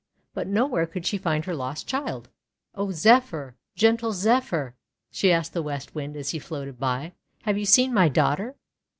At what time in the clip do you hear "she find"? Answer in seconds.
1.05-1.45